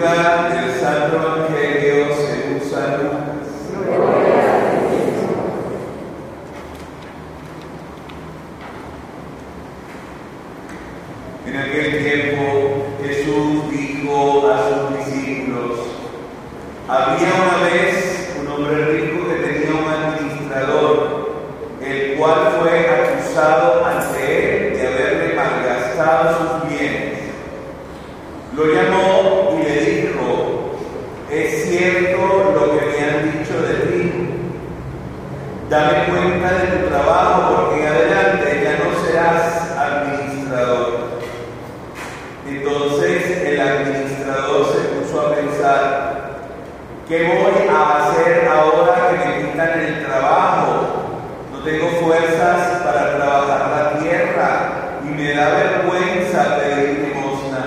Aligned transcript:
lectura 0.00 0.48
del 0.48 0.80
Santo 0.80 1.16
Evangelio 1.16 2.06
según 2.14 2.70
San 2.70 3.20
En 11.46 11.56
aquel 11.56 12.04
tiempo 12.04 12.86
Jesús 13.02 13.70
dijo 13.70 14.50
a 14.50 14.68
sus 14.68 14.98
discípulos, 15.06 15.80
había 16.88 17.28
una 17.34 17.68
vez 17.68 18.36
un 18.40 18.48
hombre 18.48 18.84
rico 18.84 19.28
que 19.28 19.34
tenía 19.34 19.70
un 19.74 19.88
administrador, 19.88 21.30
el 21.82 22.16
cual 22.16 22.56
fue 22.60 22.99
¿qué 47.08 47.24
voy 47.24 47.68
a 47.68 47.98
hacer 47.98 48.48
ahora 48.48 49.10
que 49.10 49.28
me 49.28 49.50
quitan 49.50 49.80
el 49.80 50.06
trabajo? 50.06 50.86
No 51.52 51.58
tengo 51.64 51.88
fuerzas 52.02 52.82
para 52.84 53.16
trabajar 53.16 53.70
la 53.70 53.98
tierra 54.00 54.70
y 55.04 55.08
me 55.08 55.34
da 55.34 55.48
vergüenza 55.50 56.56
pedir 56.56 57.14
limosna. 57.14 57.64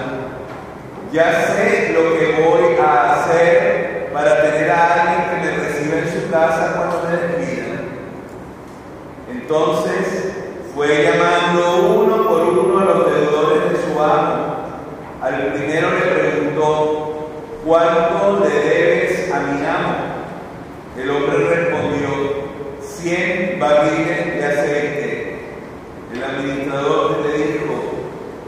Ya 1.12 1.46
sé 1.46 1.94
lo 1.94 2.18
que 2.18 2.42
voy 2.42 2.78
a 2.80 3.14
hacer 3.14 4.10
para 4.14 4.42
tener 4.42 4.72
a 4.72 4.94
alguien 4.94 5.30
que 5.30 5.46
me 5.46 5.58
reciba 5.58 5.98
en 6.00 6.12
su 6.12 6.32
casa 6.32 6.74
cuando 6.76 7.08
me 7.08 7.18
despidan. 7.18 7.82
Entonces 9.30 10.34
fue 10.74 11.04
llamando 11.04 12.02
uno 12.02 12.28
por 12.28 12.42
uno 12.42 12.80
a 12.80 12.86
los 12.86 13.14
deudores 13.14 13.72
de 13.72 13.78
su 13.78 14.02
amo. 14.02 14.54
Al 15.22 15.54
primero 15.54 15.92
le 15.92 16.13
¿cuánto 17.66 18.44
le 18.44 18.50
debes 18.50 19.32
a 19.32 19.40
mi 19.40 19.66
amo? 19.66 20.14
El 20.98 21.10
hombre 21.10 21.38
respondió, 21.38 22.10
cien 22.82 23.58
barriles 23.60 24.36
de 24.36 24.46
aceite. 24.46 25.40
El 26.14 26.24
administrador 26.24 27.20
le 27.26 27.38
dijo, 27.38 27.74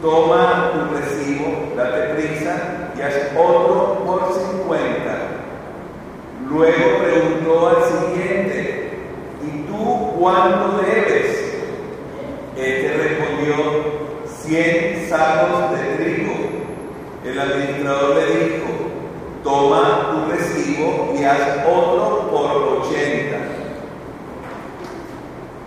toma 0.00 0.70
tu 0.72 0.94
recibo, 0.94 1.72
date 1.76 2.14
prisa 2.14 2.92
y 2.96 3.02
haz 3.02 3.14
otro 3.36 4.04
por 4.06 4.32
cincuenta. 4.32 5.18
Luego 6.48 6.98
preguntó 7.02 7.68
al 7.68 7.82
siguiente, 7.84 8.90
¿y 9.42 9.66
tú 9.66 10.12
cuánto 10.20 10.78
debes? 10.82 11.54
Este 12.56 12.96
respondió, 12.96 13.54
cien 14.42 15.08
sacos 15.10 15.72
de 15.72 16.04
trigo. 16.04 16.34
El 17.24 17.40
administrador 17.40 18.14
le 18.14 18.26
dijo, 18.26 18.66
toma 19.42 20.12
tu 20.12 20.32
haz 21.26 21.66
otro 21.66 22.28
por 22.30 22.80
ochenta. 22.80 23.38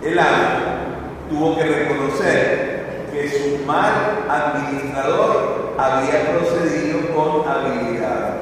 El 0.02 0.18
amo 0.18 0.80
tuvo 1.28 1.56
que 1.56 1.64
reconocer 1.64 3.06
que 3.12 3.28
su 3.28 3.64
mal 3.66 4.24
administrador 4.28 5.74
había 5.78 6.30
procedido 6.30 7.00
con 7.14 7.48
habilidad, 7.48 8.36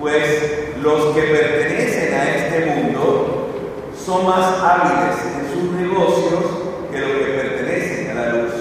pues 0.00 0.74
los 0.82 1.14
que 1.14 1.22
pertenecen 1.22 2.14
a 2.14 2.36
este 2.36 2.66
mundo 2.66 3.48
son 3.96 4.26
más 4.26 4.60
hábiles 4.60 5.16
en 5.38 5.52
sus 5.52 5.72
negocios 5.72 6.44
que 6.90 6.98
los 6.98 7.10
que 7.10 7.24
pertenecen 7.24 8.10
a 8.10 8.14
la 8.14 8.32
luz. 8.32 8.52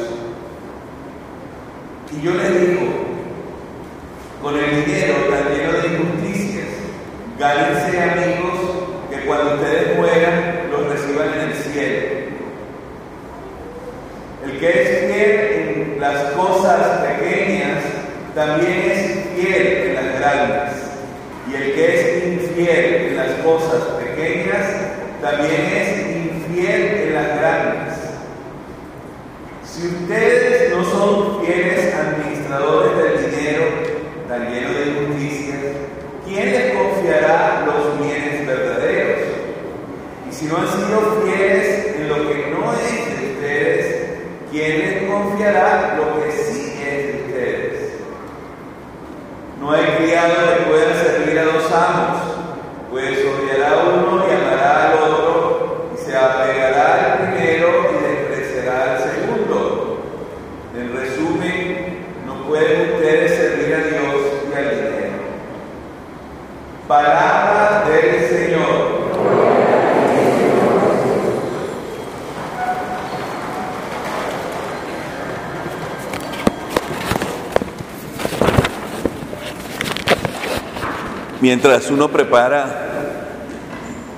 Y 2.12 2.22
yo 2.22 2.34
les 2.34 2.60
digo, 2.60 2.82
con 4.42 4.56
el 4.56 4.86
dinero 4.86 5.16
tan 5.30 5.54
lleno 5.54 5.72
de 5.74 5.88
injusticias, 5.88 6.68
gánense 7.42 8.00
amigos 8.00 8.60
que 9.10 9.26
cuando 9.26 9.56
ustedes 9.56 9.98
mueran 9.98 10.70
los 10.70 10.88
reciban 10.90 11.28
en 11.34 11.50
el 11.50 11.54
cielo. 11.56 12.08
El 14.46 14.60
que 14.60 14.70
es 14.70 15.00
fiel 15.00 15.96
en 15.96 16.00
las 16.00 16.22
cosas 16.34 17.00
pequeñas 17.00 17.84
también 18.36 18.92
es 18.92 19.02
fiel 19.36 19.68
en 19.88 19.96
las 19.96 20.20
grandes. 20.20 20.74
Y 21.50 21.56
el 21.56 21.74
que 21.74 21.96
es 21.96 22.24
infiel 22.28 22.96
en 23.08 23.18
las 23.18 23.32
cosas 23.44 23.82
pequeñas 24.04 24.68
también 25.22 25.62
es 25.76 26.00
infiel 26.16 26.82
en 27.08 27.14
las 27.16 27.40
grandes. 27.40 27.94
Si 29.64 29.88
ustedes 29.88 30.76
no 30.76 30.84
son 30.86 31.44
fieles 31.44 31.92
administradores 31.92 32.98
del 32.98 33.32
dinero 33.32 33.64
tan 34.28 34.48
lleno 34.54 34.70
de 34.74 34.86
injusticias, 34.86 35.42
¿quién 36.32 36.52
les 36.52 36.74
confiará 36.74 37.66
los 37.66 38.00
bienes 38.00 38.48
verdaderos? 38.48 39.28
Y 40.30 40.34
si 40.34 40.46
no 40.46 40.58
han 40.58 40.68
sido 40.68 41.24
fieles 41.26 41.96
en 41.96 42.10
lo 42.10 42.16
que 42.16 42.48
no 42.52 42.74
es 42.74 43.20
de 43.20 43.34
ustedes, 43.34 44.06
¿quién 44.50 44.80
les 44.80 45.10
confiará 45.10 45.98
lo 45.98 46.24
que 46.24 46.32
sí 46.32 46.80
es 46.82 47.08
de 47.08 47.24
ustedes? 47.26 47.92
No 50.02 50.08
hay 50.08 50.14
criado 50.14 50.58
que 50.58 50.64
pueda 50.64 50.96
servir 50.96 51.38
a 51.38 51.44
dos 51.44 51.72
amos, 51.72 52.18
pues 52.90 53.20
odiará 53.20 53.70
a 53.70 53.84
uno 53.84 54.26
y 54.28 54.34
amará 54.34 54.88
al 54.88 54.98
otro, 54.98 55.92
y 55.94 55.98
se 56.04 56.18
apegará 56.18 56.96
al 56.96 57.18
primero 57.20 57.68
y 57.92 58.04
despreciará 58.04 58.94
al 58.94 59.00
segundo. 59.00 60.00
En 60.76 60.98
resumen, 60.98 62.08
no 62.26 62.48
pueden 62.48 62.96
ustedes 62.96 63.36
servir 63.36 63.76
a 63.76 63.78
Dios 63.78 64.22
y 64.50 64.58
al 64.58 64.70
dinero. 64.72 65.20
Palabra 66.88 67.84
del 67.88 68.28
Señor. 68.28 69.02
Mientras 81.42 81.90
uno 81.90 82.10
prepara 82.10 82.88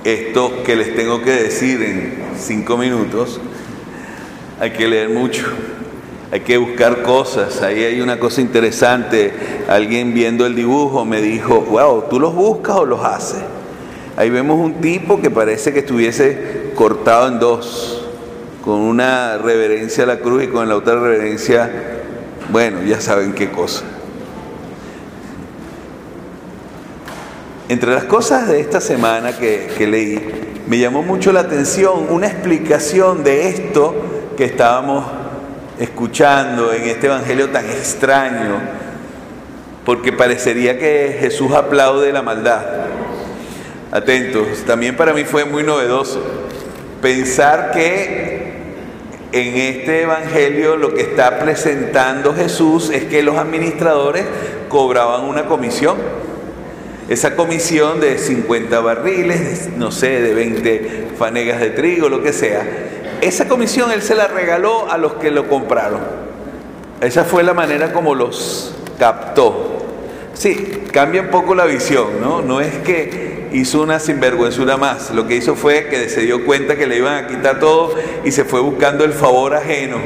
esto 0.04 0.62
que 0.62 0.76
les 0.76 0.94
tengo 0.94 1.22
que 1.22 1.30
decir 1.30 1.82
en 1.82 2.24
cinco 2.38 2.76
minutos, 2.76 3.40
hay 4.60 4.72
que 4.72 4.86
leer 4.86 5.08
mucho, 5.08 5.46
hay 6.30 6.40
que 6.40 6.58
buscar 6.58 7.02
cosas. 7.02 7.62
Ahí 7.62 7.82
hay 7.82 8.02
una 8.02 8.18
cosa 8.18 8.42
interesante. 8.42 9.32
Alguien 9.68 10.12
viendo 10.12 10.44
el 10.44 10.54
dibujo 10.54 11.06
me 11.06 11.22
dijo, 11.22 11.62
wow, 11.62 12.04
¿tú 12.10 12.20
los 12.20 12.34
buscas 12.34 12.76
o 12.76 12.84
los 12.84 13.02
haces? 13.02 13.42
Ahí 14.18 14.28
vemos 14.28 14.60
un 14.60 14.74
tipo 14.82 15.18
que 15.22 15.30
parece 15.30 15.72
que 15.72 15.78
estuviese 15.78 16.72
cortado 16.74 17.28
en 17.28 17.38
dos, 17.40 18.06
con 18.62 18.80
una 18.80 19.38
reverencia 19.38 20.04
a 20.04 20.06
la 20.06 20.18
cruz 20.18 20.44
y 20.44 20.48
con 20.48 20.68
la 20.68 20.76
otra 20.76 21.00
reverencia, 21.00 21.70
bueno, 22.50 22.82
ya 22.82 23.00
saben 23.00 23.32
qué 23.32 23.50
cosa. 23.50 23.82
Entre 27.74 27.92
las 27.92 28.04
cosas 28.04 28.46
de 28.46 28.60
esta 28.60 28.80
semana 28.80 29.36
que, 29.36 29.84
leí, 29.84 30.22
me 30.68 30.78
llamó 30.78 31.02
mucho 31.02 31.32
la 31.32 31.40
atención 31.40 32.06
una 32.08 32.28
explicación 32.28 33.24
de 33.24 33.48
esto 33.48 33.96
que 34.36 34.44
estábamos 34.44 35.04
escuchando 35.80 36.72
en 36.72 36.84
este 36.84 37.08
evangelio 37.08 37.50
tan 37.50 37.68
extraño, 37.68 38.60
porque 39.84 40.12
parecería 40.12 40.78
que 40.78 41.16
Jesús 41.18 41.50
aplaude 41.50 42.12
la 42.12 42.22
maldad. 42.22 42.62
Atentos, 43.90 44.46
también 44.64 44.96
para 44.96 45.12
mí 45.12 45.24
fue 45.24 45.44
muy 45.44 45.64
novedoso 45.64 46.22
pensar 47.02 47.72
que 47.72 48.52
en 49.32 49.56
este 49.56 50.02
evangelio 50.02 50.76
lo 50.76 50.94
que 50.94 51.00
está 51.00 51.40
presentando 51.40 52.34
Jesús 52.34 52.90
es 52.90 53.02
que 53.02 53.24
los 53.24 53.36
administradores 53.36 54.26
cobraban 54.68 55.24
una 55.24 55.46
comisión. 55.46 56.23
Esa 57.08 57.36
comisión 57.36 58.00
de 58.00 58.18
50 58.18 58.80
barriles, 58.80 59.68
no 59.76 59.90
sé, 59.90 60.22
de 60.22 60.32
20 60.32 61.08
fanegas 61.18 61.60
de 61.60 61.70
trigo, 61.70 62.08
lo 62.08 62.22
que 62.22 62.32
sea, 62.32 62.66
esa 63.20 63.46
comisión 63.46 63.90
él 63.92 64.02
se 64.02 64.14
la 64.14 64.26
regaló 64.26 64.90
a 64.90 64.96
los 64.96 65.14
que 65.14 65.30
lo 65.30 65.48
compraron. 65.48 66.00
Esa 67.00 67.24
fue 67.24 67.42
la 67.42 67.52
manera 67.52 67.92
como 67.92 68.14
los 68.14 68.74
captó. 68.98 69.84
Sí, 70.32 70.84
cambia 70.92 71.20
un 71.20 71.28
poco 71.28 71.54
la 71.54 71.66
visión, 71.66 72.20
¿no? 72.20 72.40
No 72.40 72.60
es 72.60 72.74
que 72.78 73.48
hizo 73.52 73.82
una 73.82 74.00
sinvergüenzura 74.00 74.76
más, 74.76 75.10
lo 75.10 75.26
que 75.26 75.36
hizo 75.36 75.54
fue 75.54 75.86
que 75.88 76.08
se 76.08 76.22
dio 76.22 76.44
cuenta 76.44 76.76
que 76.76 76.86
le 76.86 76.96
iban 76.96 77.24
a 77.24 77.28
quitar 77.28 77.60
todo 77.60 77.94
y 78.24 78.32
se 78.32 78.44
fue 78.44 78.60
buscando 78.60 79.04
el 79.04 79.12
favor 79.12 79.54
ajeno. 79.54 79.98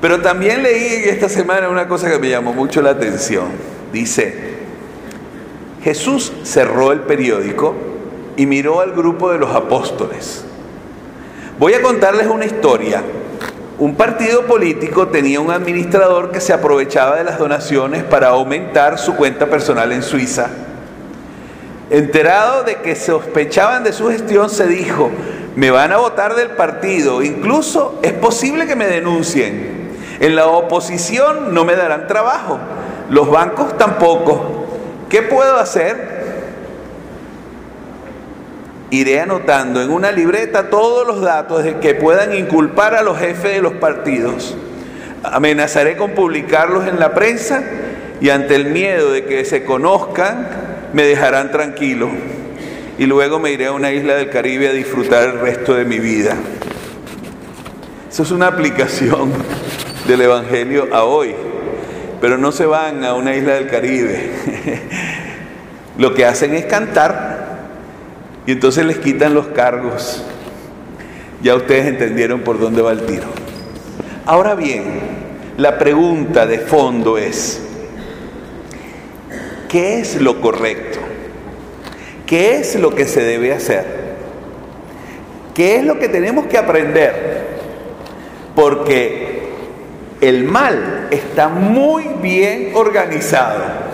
Pero 0.00 0.20
también 0.20 0.62
leí 0.62 1.04
esta 1.06 1.28
semana 1.28 1.68
una 1.68 1.88
cosa 1.88 2.10
que 2.10 2.18
me 2.18 2.28
llamó 2.28 2.52
mucho 2.52 2.82
la 2.82 2.90
atención. 2.90 3.46
Dice, 3.92 4.53
Jesús 5.84 6.32
cerró 6.44 6.92
el 6.92 7.00
periódico 7.00 7.74
y 8.38 8.46
miró 8.46 8.80
al 8.80 8.92
grupo 8.92 9.30
de 9.30 9.38
los 9.38 9.54
apóstoles. 9.54 10.44
Voy 11.58 11.74
a 11.74 11.82
contarles 11.82 12.26
una 12.26 12.46
historia 12.46 13.02
Un 13.78 13.96
partido 13.96 14.46
político 14.46 15.08
tenía 15.08 15.40
un 15.40 15.50
administrador 15.50 16.30
que 16.30 16.40
se 16.40 16.52
aprovechaba 16.52 17.16
de 17.16 17.24
las 17.24 17.38
donaciones 17.38 18.04
para 18.04 18.28
aumentar 18.28 18.98
su 18.98 19.16
cuenta 19.16 19.46
personal 19.46 19.90
en 19.90 20.02
Suiza. 20.02 20.48
Enterado 21.90 22.62
de 22.62 22.76
que 22.76 22.94
sospechaban 22.94 23.82
de 23.82 23.92
su 23.92 24.08
gestión, 24.08 24.48
se 24.48 24.68
dijo, 24.68 25.10
me 25.56 25.72
van 25.72 25.92
a 25.92 25.96
votar 25.96 26.36
del 26.36 26.50
partido, 26.50 27.22
incluso 27.22 27.98
es 28.02 28.12
posible 28.12 28.66
que 28.66 28.76
me 28.76 28.86
denuncien. 28.86 29.90
En 30.20 30.36
la 30.36 30.46
oposición 30.46 31.52
no 31.52 31.64
me 31.64 31.74
darán 31.74 32.06
trabajo, 32.06 32.58
los 33.10 33.28
bancos 33.28 33.76
tampoco. 33.76 34.53
¿Qué 35.14 35.22
puedo 35.22 35.58
hacer? 35.58 35.96
Iré 38.90 39.20
anotando 39.20 39.80
en 39.80 39.92
una 39.92 40.10
libreta 40.10 40.70
todos 40.70 41.06
los 41.06 41.20
datos 41.20 41.62
de 41.62 41.78
que 41.78 41.94
puedan 41.94 42.34
inculpar 42.34 42.96
a 42.96 43.02
los 43.04 43.16
jefes 43.16 43.54
de 43.54 43.62
los 43.62 43.74
partidos. 43.74 44.56
Amenazaré 45.22 45.96
con 45.96 46.16
publicarlos 46.16 46.88
en 46.88 46.98
la 46.98 47.14
prensa 47.14 47.62
y 48.20 48.30
ante 48.30 48.56
el 48.56 48.64
miedo 48.64 49.12
de 49.12 49.24
que 49.24 49.44
se 49.44 49.64
conozcan, 49.64 50.48
me 50.92 51.04
dejarán 51.04 51.52
tranquilo. 51.52 52.10
Y 52.98 53.06
luego 53.06 53.38
me 53.38 53.52
iré 53.52 53.66
a 53.66 53.72
una 53.72 53.92
isla 53.92 54.16
del 54.16 54.30
Caribe 54.30 54.66
a 54.66 54.72
disfrutar 54.72 55.28
el 55.28 55.38
resto 55.38 55.74
de 55.74 55.84
mi 55.84 56.00
vida. 56.00 56.34
Eso 58.10 58.24
es 58.24 58.32
una 58.32 58.48
aplicación 58.48 59.32
del 60.08 60.22
Evangelio 60.22 60.88
a 60.92 61.04
hoy. 61.04 61.36
Pero 62.24 62.38
no 62.38 62.52
se 62.52 62.64
van 62.64 63.04
a 63.04 63.12
una 63.12 63.36
isla 63.36 63.56
del 63.56 63.68
Caribe. 63.68 64.30
Lo 65.98 66.14
que 66.14 66.24
hacen 66.24 66.54
es 66.54 66.64
cantar 66.64 67.66
y 68.46 68.52
entonces 68.52 68.86
les 68.86 68.96
quitan 68.96 69.34
los 69.34 69.48
cargos. 69.48 70.24
Ya 71.42 71.54
ustedes 71.54 71.84
entendieron 71.84 72.40
por 72.40 72.58
dónde 72.58 72.80
va 72.80 72.92
el 72.92 73.04
tiro. 73.04 73.26
Ahora 74.24 74.54
bien, 74.54 74.84
la 75.58 75.76
pregunta 75.76 76.46
de 76.46 76.60
fondo 76.60 77.18
es, 77.18 77.60
¿qué 79.68 80.00
es 80.00 80.18
lo 80.18 80.40
correcto? 80.40 81.00
¿Qué 82.24 82.56
es 82.56 82.74
lo 82.76 82.94
que 82.94 83.04
se 83.04 83.22
debe 83.22 83.52
hacer? 83.52 83.84
¿Qué 85.54 85.76
es 85.76 85.84
lo 85.84 85.98
que 85.98 86.08
tenemos 86.08 86.46
que 86.46 86.56
aprender? 86.56 87.48
Porque 88.54 89.43
el 90.28 90.44
mal 90.44 91.08
está 91.10 91.48
muy 91.48 92.04
bien 92.20 92.72
organizado 92.74 93.84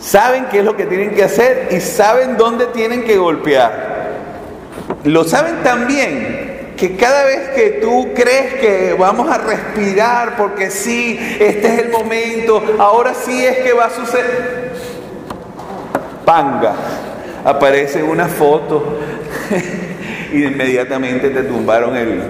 saben 0.00 0.46
qué 0.50 0.60
es 0.60 0.64
lo 0.64 0.76
que 0.76 0.86
tienen 0.86 1.14
que 1.14 1.22
hacer 1.22 1.68
y 1.70 1.80
saben 1.80 2.36
dónde 2.36 2.66
tienen 2.66 3.04
que 3.04 3.16
golpear. 3.16 4.10
Lo 5.04 5.24
saben 5.24 5.62
también 5.62 6.72
que 6.76 6.96
cada 6.96 7.24
vez 7.24 7.50
que 7.50 7.78
tú 7.82 8.08
crees 8.14 8.54
que 8.54 8.96
vamos 8.98 9.30
a 9.30 9.38
respirar 9.38 10.36
porque 10.36 10.70
sí, 10.70 11.18
este 11.38 11.74
es 11.74 11.78
el 11.80 11.90
momento, 11.90 12.62
ahora 12.78 13.12
sí 13.14 13.44
es 13.44 13.58
que 13.58 13.74
va 13.74 13.86
a 13.86 13.90
suceder, 13.90 14.72
panga, 16.24 16.74
aparece 17.44 18.02
una 18.02 18.28
foto 18.28 18.98
y 20.32 20.44
inmediatamente 20.44 21.28
te 21.28 21.42
tumbaron 21.42 21.96
el, 21.96 22.22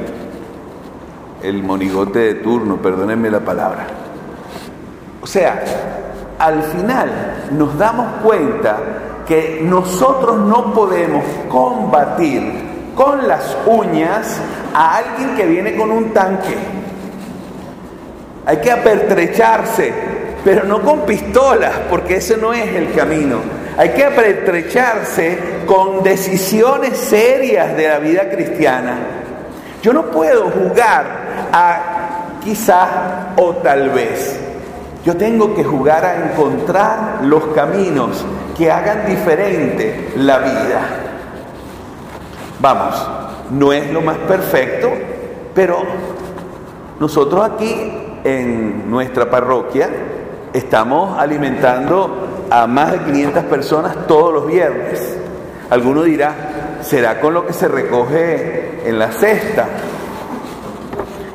el 1.43 1.63
monigote 1.63 2.19
de 2.19 2.35
turno, 2.35 2.77
perdónenme 2.77 3.31
la 3.31 3.41
palabra. 3.41 3.87
O 5.23 5.27
sea, 5.27 5.63
al 6.39 6.63
final 6.63 7.11
nos 7.53 7.77
damos 7.77 8.23
cuenta 8.23 8.79
que 9.27 9.61
nosotros 9.63 10.39
no 10.39 10.73
podemos 10.73 11.25
combatir 11.49 12.71
con 12.95 13.29
las 13.29 13.57
uñas 13.67 14.41
a 14.75 14.97
alguien 14.97 15.37
que 15.37 15.47
viene 15.47 15.77
con 15.77 15.91
un 15.91 16.13
tanque. 16.13 16.57
Hay 18.47 18.57
que 18.57 18.73
apertrecharse, 18.73 19.93
pero 20.45 20.65
no 20.65 20.81
con 20.83 21.01
pistolas, 21.03 21.73
porque 21.89 22.17
ese 22.17 22.37
no 22.37 22.53
es 22.53 22.75
el 22.75 22.93
camino. 22.93 23.37
Hay 23.77 23.91
que 23.91 24.05
apertrecharse 24.05 25.39
con 25.67 26.03
decisiones 26.03 26.97
serias 26.99 27.77
de 27.77 27.89
la 27.89 27.99
vida 27.99 28.29
cristiana. 28.29 28.97
Yo 29.83 29.93
no 29.93 30.11
puedo 30.11 30.51
jugar 30.51 31.20
a 31.53 32.39
quizás 32.43 32.89
o 33.37 33.55
tal 33.57 33.91
vez. 33.91 34.39
Yo 35.05 35.17
tengo 35.17 35.55
que 35.55 35.65
jugar 35.65 36.05
a 36.05 36.31
encontrar 36.31 37.21
los 37.23 37.45
caminos 37.55 38.25
que 38.57 38.71
hagan 38.71 39.07
diferente 39.07 40.13
la 40.17 40.39
vida. 40.39 40.81
Vamos, 42.61 43.09
no 43.51 43.73
es 43.73 43.91
lo 43.91 44.03
más 44.03 44.19
perfecto, 44.19 44.91
pero 45.55 45.79
nosotros 46.99 47.49
aquí 47.51 48.19
en 48.25 48.91
nuestra 48.91 49.31
parroquia 49.31 49.89
estamos 50.53 51.19
alimentando 51.19 52.47
a 52.51 52.67
más 52.67 52.93
de 52.93 52.99
500 52.99 53.45
personas 53.45 54.07
todos 54.07 54.35
los 54.35 54.47
viernes. 54.47 55.17
Alguno 55.71 56.03
dirá, 56.03 56.35
¿será 56.83 57.21
con 57.21 57.33
lo 57.33 57.47
que 57.47 57.55
se 57.55 57.69
recoge 57.69 58.83
en 58.85 58.99
la 58.99 59.13
cesta? 59.13 59.67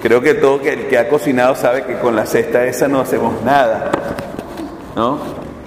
Creo 0.06 0.22
que 0.22 0.36
todo 0.36 0.62
el 0.62 0.86
que 0.86 1.00
ha 1.00 1.10
cocinado 1.10 1.56
sabe 1.56 1.82
que 1.82 1.96
con 1.96 2.16
la 2.16 2.28
cesta 2.28 2.64
esa 2.64 2.88
no 2.88 3.00
hacemos 3.00 3.42
nada. 3.42 3.90
¿no? 4.96 5.18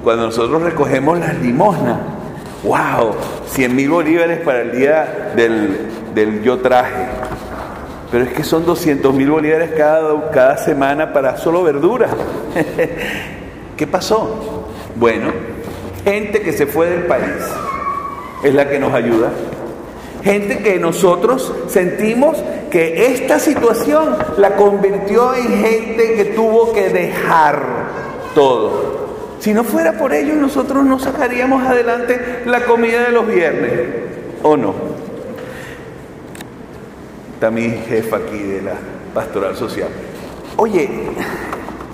Cuando 0.04 0.26
nosotros 0.26 0.62
recogemos 0.62 1.18
las 1.18 1.36
limosnas, 1.40 1.98
wow, 2.62 3.16
100 3.48 3.74
mil 3.74 3.90
bolívares 3.90 4.38
para 4.38 4.60
el 4.60 4.70
día 4.70 5.32
del, 5.34 6.40
yo 6.44 6.58
traje. 6.58 7.06
Pero 8.12 8.26
es 8.26 8.32
que 8.32 8.44
son 8.44 8.64
200 8.64 9.12
mil 9.12 9.28
bolívares 9.28 9.72
cada, 9.76 10.30
cada 10.30 10.56
semana 10.56 11.12
para 11.12 11.36
solo 11.36 11.64
verduras. 11.64 12.12
¿Qué 13.76 13.86
pasó? 13.88 14.68
Bueno, 14.94 15.32
gente 16.04 16.42
que 16.42 16.52
se 16.52 16.66
fue 16.66 16.88
del 16.88 17.06
país 17.06 17.42
es 18.44 18.54
la 18.54 18.68
que 18.68 18.78
nos 18.78 18.94
ayuda. 18.94 19.32
Gente 20.22 20.58
que 20.58 20.78
nosotros 20.78 21.52
sentimos 21.68 22.36
que 22.70 23.14
esta 23.14 23.38
situación 23.38 24.16
la 24.36 24.56
convirtió 24.56 25.34
en 25.34 25.62
gente 25.62 26.14
que 26.14 26.24
tuvo 26.26 26.72
que 26.72 26.88
dejar 26.90 27.62
todo. 28.34 29.08
Si 29.38 29.54
no 29.54 29.62
fuera 29.64 29.92
por 29.92 30.12
ello, 30.12 30.34
nosotros 30.34 30.84
no 30.84 30.98
sacaríamos 30.98 31.64
adelante 31.64 32.42
la 32.44 32.64
comida 32.64 33.04
de 33.04 33.12
los 33.12 33.26
viernes, 33.26 33.72
¿o 34.42 34.56
no? 34.56 34.74
Está 37.34 37.50
mi 37.50 37.70
jefa 37.70 38.16
aquí 38.16 38.38
de 38.38 38.62
la 38.62 38.74
pastoral 39.14 39.56
social. 39.56 39.88
Oye, 40.56 40.90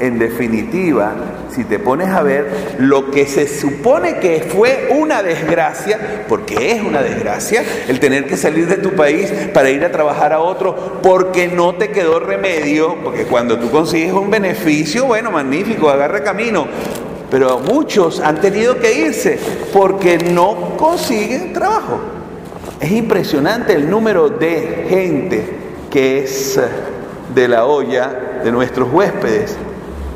en 0.00 0.18
definitiva, 0.18 1.12
si 1.54 1.64
te 1.64 1.78
pones 1.78 2.08
a 2.08 2.22
ver 2.22 2.76
lo 2.78 3.10
que 3.10 3.26
se 3.26 3.46
supone 3.46 4.18
que 4.18 4.40
fue 4.40 4.88
una 4.90 5.22
desgracia, 5.22 6.24
porque 6.28 6.72
es 6.72 6.82
una 6.82 7.00
desgracia, 7.00 7.62
el 7.88 8.00
tener 8.00 8.26
que 8.26 8.36
salir 8.36 8.66
de 8.66 8.78
tu 8.78 8.90
país 8.92 9.30
para 9.52 9.70
ir 9.70 9.84
a 9.84 9.92
trabajar 9.92 10.32
a 10.32 10.40
otro, 10.40 11.00
porque 11.02 11.46
no 11.46 11.76
te 11.76 11.90
quedó 11.90 12.18
remedio, 12.18 12.96
porque 13.04 13.24
cuando 13.24 13.58
tú 13.58 13.70
consigues 13.70 14.12
un 14.12 14.30
beneficio, 14.30 15.06
bueno, 15.06 15.30
magnífico, 15.30 15.88
agarra 15.88 16.24
camino. 16.24 16.66
Pero 17.30 17.60
muchos 17.60 18.20
han 18.20 18.40
tenido 18.40 18.78
que 18.78 18.92
irse 18.92 19.38
porque 19.72 20.18
no 20.18 20.76
consiguen 20.76 21.52
trabajo. 21.52 22.00
Es 22.80 22.90
impresionante 22.90 23.72
el 23.72 23.88
número 23.88 24.28
de 24.28 24.86
gente 24.88 25.44
que 25.90 26.18
es 26.18 26.60
de 27.34 27.48
la 27.48 27.64
olla 27.64 28.40
de 28.44 28.52
nuestros 28.52 28.92
huéspedes 28.92 29.56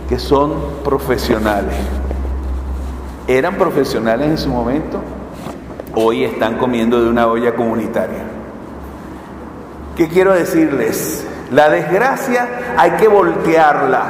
que 0.09 0.19
son 0.19 0.55
profesionales. 0.83 1.75
¿Eran 3.27 3.57
profesionales 3.57 4.29
en 4.29 4.38
su 4.38 4.49
momento? 4.49 5.00
Hoy 5.95 6.25
están 6.25 6.57
comiendo 6.57 7.03
de 7.03 7.11
una 7.11 7.27
olla 7.27 7.55
comunitaria. 7.55 8.25
¿Qué 9.97 10.09
quiero 10.09 10.33
decirles? 10.33 11.27
La 11.50 11.69
desgracia 11.69 12.75
hay 12.77 12.93
que 12.93 13.09
voltearla, 13.09 14.03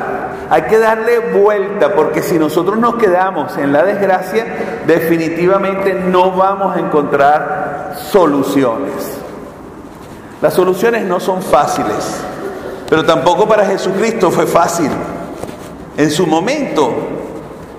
hay 0.50 0.62
que 0.62 0.78
darle 0.78 1.18
vuelta, 1.40 1.94
porque 1.94 2.22
si 2.22 2.38
nosotros 2.38 2.78
nos 2.78 2.96
quedamos 2.96 3.56
en 3.56 3.72
la 3.72 3.82
desgracia, 3.82 4.44
definitivamente 4.86 5.94
no 5.94 6.32
vamos 6.32 6.76
a 6.76 6.80
encontrar 6.80 7.96
soluciones. 8.10 9.18
Las 10.40 10.54
soluciones 10.54 11.04
no 11.04 11.18
son 11.18 11.42
fáciles, 11.42 12.22
pero 12.88 13.04
tampoco 13.04 13.48
para 13.48 13.64
Jesucristo 13.64 14.30
fue 14.30 14.46
fácil. 14.46 14.90
En 15.98 16.12
su 16.12 16.28
momento, 16.28 16.92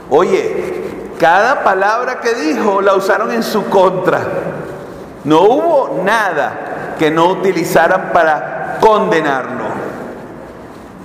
oye, 0.10 1.14
cada 1.18 1.64
palabra 1.64 2.20
que 2.20 2.34
dijo 2.34 2.82
la 2.82 2.94
usaron 2.96 3.32
en 3.32 3.42
su 3.42 3.64
contra. 3.70 4.20
No 5.24 5.44
hubo 5.44 6.02
nada 6.04 6.96
que 7.00 7.10
no 7.12 7.30
utilizaran 7.30 8.12
para 8.12 8.78
condenarlo. 8.82 9.64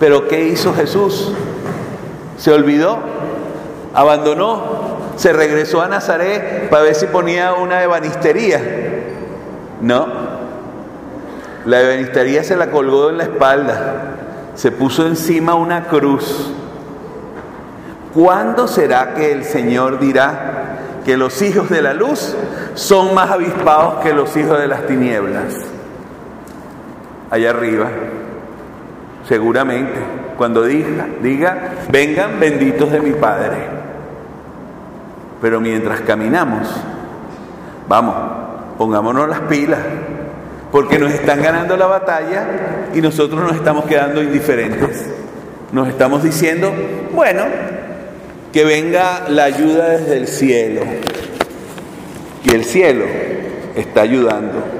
Pero 0.01 0.27
¿qué 0.27 0.49
hizo 0.49 0.75
Jesús? 0.75 1.33
¿Se 2.37 2.51
olvidó? 2.51 2.99
¿Abandonó? 3.95 4.95
¿Se 5.15 5.33
regresó 5.33 5.83
a 5.83 5.87
Nazaret 5.87 6.69
para 6.69 6.83
ver 6.83 6.97
si 6.97 7.07
ponía 7.07 7.53
una 7.53 7.81
ebanistería? 7.85 8.61
No. 9.81 10.09
La 11.65 11.81
ebenistería 11.81 12.43
se 12.43 12.57
la 12.57 12.73
colgó 12.73 13.11
en 13.11 13.19
la 13.19 13.23
espalda, 13.23 14.17
se 14.57 14.73
puso 14.73 15.07
encima 15.07 15.55
una 15.55 15.85
cruz. 15.85 16.53
¿Cuándo 18.15 18.69
será 18.69 19.13
que 19.15 19.33
el 19.33 19.43
Señor 19.43 19.99
dirá 19.99 21.01
que 21.05 21.17
los 21.17 21.43
hijos 21.43 21.69
de 21.69 21.83
la 21.83 21.93
luz 21.93 22.37
son 22.75 23.13
más 23.13 23.29
avispados 23.29 24.05
que 24.05 24.15
los 24.15 24.37
hijos 24.37 24.57
de 24.61 24.69
las 24.69 24.87
tinieblas? 24.87 25.53
Allá 27.29 27.51
arriba, 27.51 27.89
seguramente, 29.29 29.99
cuando 30.39 30.63
diga, 30.63 31.09
diga, 31.21 31.73
vengan 31.91 32.39
benditos 32.39 32.93
de 32.93 33.01
mi 33.01 33.11
Padre. 33.11 33.57
Pero 35.43 35.61
mientras 35.61 36.01
caminamos, 36.03 36.69
vamos, 37.89 38.15
pongámonos 38.79 39.29
las 39.29 39.41
pilas, 39.41 39.81
porque 40.71 41.01
nos 41.01 41.13
están 41.13 41.43
ganando 41.43 41.77
la 41.77 41.87
batalla 41.87 42.47
y 42.95 43.01
nosotros 43.01 43.43
nos 43.43 43.57
estamos 43.57 43.87
quedando 43.87 44.23
indiferentes. 44.23 45.11
Nos 45.73 45.89
estamos 45.89 46.23
diciendo, 46.23 46.73
bueno, 47.13 47.43
que 48.55 48.65
venga 48.65 49.27
la 49.29 49.45
ayuda 49.45 49.99
desde 49.99 50.17
el 50.17 50.29
cielo. 50.29 50.83
Y 52.45 52.55
el 52.55 52.65
cielo 52.65 53.05
está 53.75 54.03
ayudando. 54.03 54.74